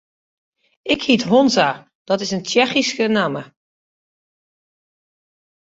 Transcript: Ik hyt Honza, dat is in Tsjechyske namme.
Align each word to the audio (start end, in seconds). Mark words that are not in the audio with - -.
Ik 0.93 1.01
hyt 1.03 1.23
Honza, 1.29 1.69
dat 2.07 2.21
is 2.23 2.31
in 2.35 2.43
Tsjechyske 2.43 3.05
namme. 3.15 3.43